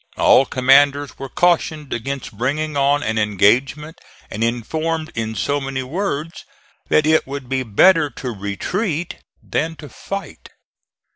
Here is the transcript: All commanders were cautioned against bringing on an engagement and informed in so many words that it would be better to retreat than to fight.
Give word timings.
All 0.17 0.47
commanders 0.47 1.19
were 1.19 1.29
cautioned 1.29 1.93
against 1.93 2.35
bringing 2.35 2.75
on 2.75 3.03
an 3.03 3.19
engagement 3.19 4.01
and 4.31 4.43
informed 4.43 5.11
in 5.13 5.35
so 5.35 5.61
many 5.61 5.83
words 5.83 6.43
that 6.89 7.05
it 7.05 7.27
would 7.27 7.47
be 7.47 7.61
better 7.61 8.09
to 8.09 8.31
retreat 8.31 9.17
than 9.43 9.75
to 9.75 9.89
fight. 9.89 10.49